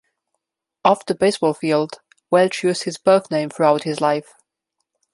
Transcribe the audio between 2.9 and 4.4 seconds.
birth name throughout his life.